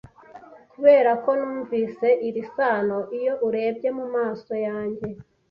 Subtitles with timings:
[0.69, 5.07] 'Kuberako numvise iri sano iyo urebye mumaso yanjye